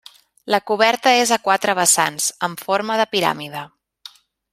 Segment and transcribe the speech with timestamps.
[0.53, 3.63] La coberta és a quatre vessants amb forma de piràmide.